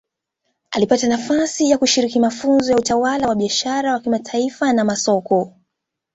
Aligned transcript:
Alipata 0.71 1.07
nafasi 1.07 1.69
ya 1.69 1.77
kushiriki 1.77 2.19
mafunzo 2.19 2.71
ya 2.71 2.77
utawala 2.77 3.27
wa 3.27 3.35
biashara 3.35 3.93
wa 3.93 3.99
kimataifa 3.99 4.73
na 4.73 4.83
masoko 4.83 5.53